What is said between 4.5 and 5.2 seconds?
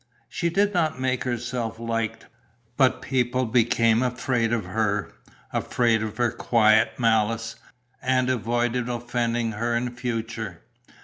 of her,